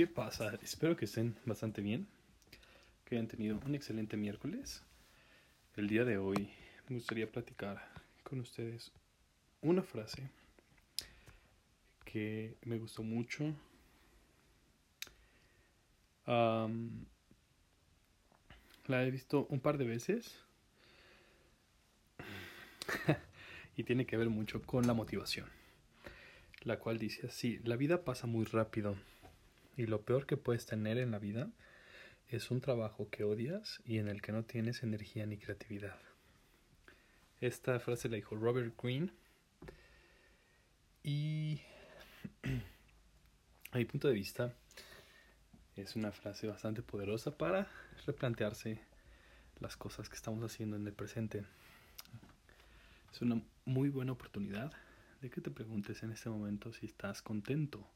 [0.00, 0.58] ¿Qué pasa?
[0.62, 2.08] Espero que estén bastante bien,
[3.04, 4.82] que hayan tenido un excelente miércoles.
[5.76, 6.48] El día de hoy
[6.88, 7.86] me gustaría platicar
[8.22, 8.92] con ustedes
[9.60, 10.30] una frase
[12.06, 13.54] que me gustó mucho.
[16.24, 16.70] La
[19.04, 20.34] he visto un par de veces
[23.76, 25.50] y tiene que ver mucho con la motivación,
[26.62, 28.96] la cual dice así, la vida pasa muy rápido
[29.80, 31.50] y lo peor que puedes tener en la vida
[32.28, 35.98] es un trabajo que odias y en el que no tienes energía ni creatividad.
[37.40, 39.10] Esta frase la dijo Robert Greene
[41.02, 41.62] y
[43.72, 44.54] a mi punto de vista
[45.76, 47.66] es una frase bastante poderosa para
[48.04, 48.82] replantearse
[49.60, 51.46] las cosas que estamos haciendo en el presente.
[53.10, 54.72] Es una muy buena oportunidad
[55.22, 57.88] de que te preguntes en este momento si estás contento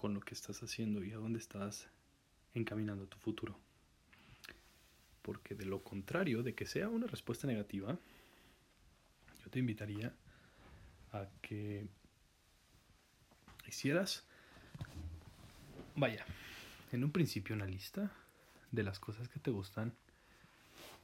[0.00, 1.86] con lo que estás haciendo y a dónde estás
[2.54, 3.58] encaminando tu futuro.
[5.20, 7.98] Porque de lo contrario, de que sea una respuesta negativa,
[9.44, 10.14] yo te invitaría
[11.12, 11.86] a que
[13.68, 14.24] hicieras,
[15.96, 16.24] vaya,
[16.92, 18.10] en un principio una lista
[18.72, 19.92] de las cosas que te gustan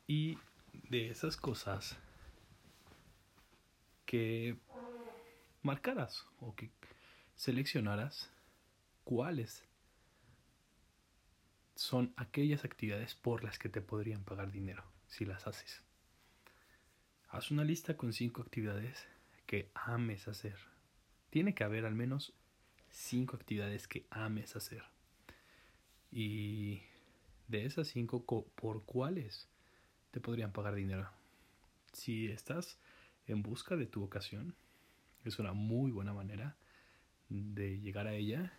[0.07, 0.39] y
[0.73, 1.99] de esas cosas
[4.07, 4.57] que
[5.63, 6.71] marcaras o que
[7.35, 8.31] seleccionaras
[9.07, 9.63] cuáles
[11.77, 15.81] son aquellas actividades por las que te podrían pagar dinero si las haces.
[17.29, 19.07] Haz una lista con cinco actividades
[19.47, 20.59] que ames hacer.
[21.31, 22.35] Tiene que haber al menos
[22.91, 24.83] cinco actividades que ames hacer.
[26.11, 26.83] Y
[27.47, 29.49] de esas cinco, ¿por cuáles
[30.11, 31.09] te podrían pagar dinero?
[31.93, 32.81] Si estás
[33.29, 34.57] en busca de tu vocación,
[35.25, 36.57] es una muy buena manera
[37.29, 38.53] de llegar a ella.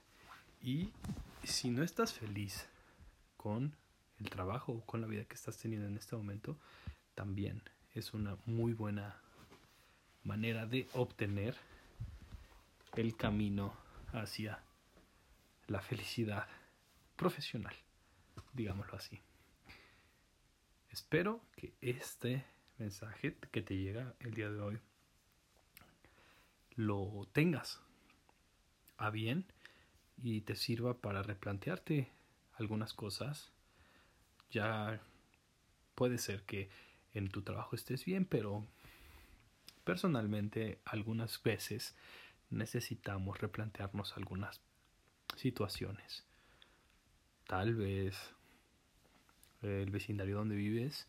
[0.62, 0.92] Y
[1.44, 2.68] si no estás feliz
[3.38, 3.76] con
[4.20, 6.58] el trabajo o con la vida que estás teniendo en este momento,
[7.16, 7.62] también
[7.94, 9.22] es una muy buena
[10.24, 11.56] manera de obtener
[12.96, 13.74] el camino
[14.12, 14.62] hacia
[15.68, 16.48] la felicidad
[17.16, 17.76] profesional,
[18.54, 19.20] digámoslo así.
[20.90, 22.44] Espero que este
[22.78, 24.80] mensaje que te llega el día de hoy
[26.76, 27.82] lo tengas
[28.98, 29.46] a bien
[30.22, 32.12] y te sirva para replantearte
[32.54, 33.52] algunas cosas.
[34.50, 35.02] Ya
[35.96, 36.70] puede ser que
[37.14, 38.66] en tu trabajo estés bien, pero
[39.84, 41.96] personalmente algunas veces
[42.50, 44.62] necesitamos replantearnos algunas
[45.36, 46.26] situaciones.
[47.46, 48.16] Tal vez
[49.62, 51.08] el vecindario donde vives,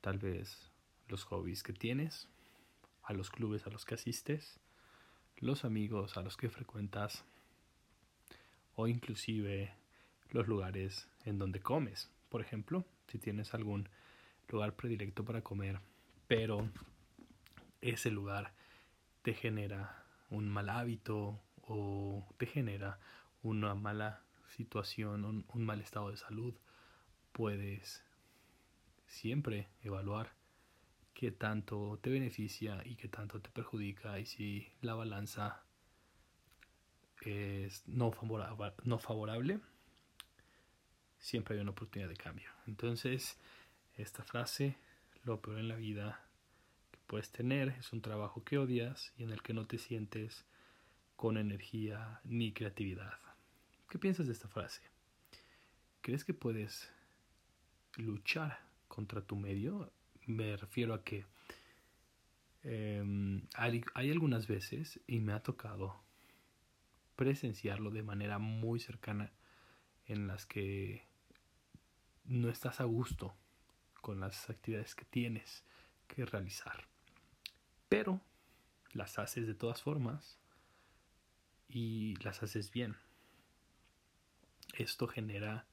[0.00, 0.70] tal vez
[1.08, 2.28] los hobbies que tienes,
[3.02, 4.60] a los clubes a los que asistes,
[5.36, 7.24] los amigos a los que frecuentas
[8.74, 9.74] o inclusive
[10.30, 12.10] los lugares en donde comes.
[12.28, 13.88] Por ejemplo, si tienes algún
[14.48, 15.80] lugar predilecto para comer,
[16.26, 16.68] pero
[17.80, 18.52] ese lugar
[19.22, 22.98] te genera un mal hábito o te genera
[23.42, 26.54] una mala situación, un, un mal estado de salud,
[27.32, 28.02] puedes
[29.06, 30.32] siempre evaluar
[31.14, 35.62] qué tanto te beneficia y qué tanto te perjudica y si la balanza
[37.24, 39.60] es no favorable, no favorable
[41.18, 42.50] siempre hay una oportunidad de cambio.
[42.66, 43.38] Entonces,
[43.96, 44.76] esta frase,
[45.24, 46.20] lo peor en la vida
[46.90, 50.44] que puedes tener es un trabajo que odias y en el que no te sientes
[51.16, 53.18] con energía ni creatividad.
[53.88, 54.82] ¿Qué piensas de esta frase?
[56.00, 56.90] ¿Crees que puedes
[57.96, 59.92] luchar contra tu medio?
[60.26, 61.24] Me refiero a que
[63.54, 66.00] hay, hay algunas veces, y me ha tocado
[67.22, 69.30] presenciarlo de manera muy cercana,
[70.06, 71.06] en las que
[72.24, 73.32] no estás a gusto
[74.00, 75.62] con las actividades que tienes
[76.08, 76.88] que realizar.
[77.88, 78.20] Pero
[78.90, 80.36] las haces de todas formas
[81.68, 82.96] y las haces bien.
[84.74, 85.64] Esto genera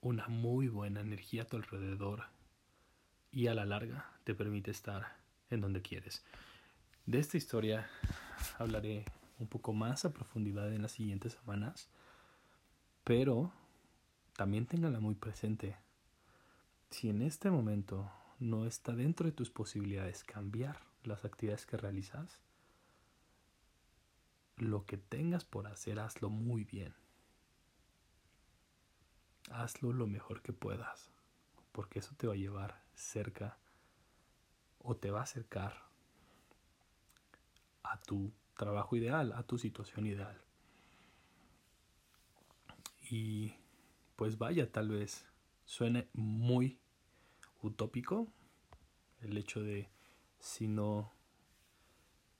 [0.00, 2.24] una muy buena energía a tu alrededor
[3.30, 5.18] y a la larga te permite estar
[5.50, 6.24] en donde quieres.
[7.06, 7.88] De esta historia
[8.58, 9.04] hablaré
[9.38, 11.88] un poco más a profundidad en las siguientes semanas,
[13.04, 13.52] pero
[14.36, 15.76] también téngala muy presente.
[16.90, 22.40] Si en este momento no está dentro de tus posibilidades cambiar las actividades que realizas,
[24.56, 26.94] lo que tengas por hacer, hazlo muy bien.
[29.50, 31.10] Hazlo lo mejor que puedas,
[31.72, 33.58] porque eso te va a llevar cerca
[34.78, 35.84] o te va a acercar
[37.82, 40.40] a tu trabajo ideal, a tu situación ideal.
[43.10, 43.54] Y
[44.16, 45.26] pues vaya, tal vez
[45.64, 46.78] suene muy
[47.62, 48.28] utópico
[49.22, 49.88] el hecho de
[50.38, 51.12] si no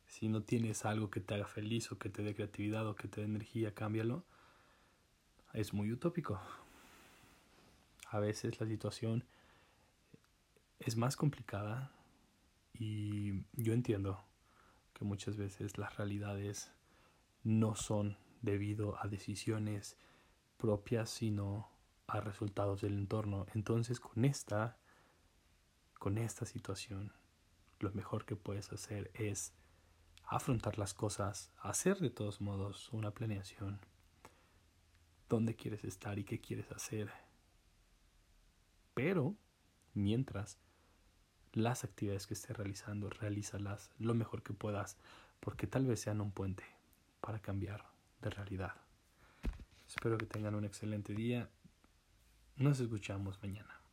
[0.07, 3.09] si no tienes algo que te haga feliz o que te dé creatividad o que
[3.09, 4.25] te dé energía, cámbialo.
[5.53, 6.41] Es muy utópico.
[8.11, 9.25] A veces la situación
[10.79, 11.91] es más complicada
[12.75, 14.25] y yo entiendo
[14.95, 16.73] que muchas veces las realidades
[17.43, 19.99] no son debido a decisiones
[20.57, 21.69] propias, sino
[22.07, 23.47] a resultados del entorno.
[23.55, 24.79] Entonces, con esta
[25.99, 27.13] con esta situación,
[27.81, 29.55] lo mejor que puedes hacer es
[30.27, 33.81] afrontar las cosas, hacer de todos modos una planeación.
[35.31, 37.11] ¿Dónde quieres estar y qué quieres hacer?
[38.93, 39.35] Pero,
[39.95, 40.59] mientras,
[41.55, 44.97] las actividades que estés realizando, realízalas lo mejor que puedas,
[45.41, 46.65] porque tal vez sean un puente
[47.21, 47.85] para cambiar
[48.21, 48.75] de realidad.
[49.89, 51.49] Espero que tengan un excelente día.
[52.57, 53.84] Nos escuchamos mañana.